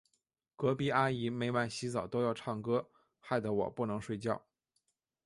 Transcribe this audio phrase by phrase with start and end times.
[0.55, 4.41] 隔壁阿姨每晚洗澡都要唱歌，害得我不能睡觉。